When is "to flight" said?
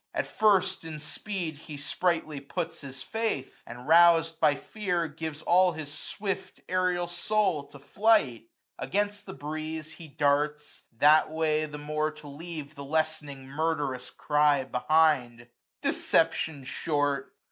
7.67-8.47